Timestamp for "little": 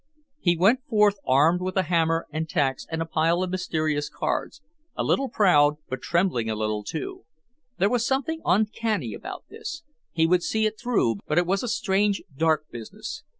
5.03-5.29, 6.55-6.83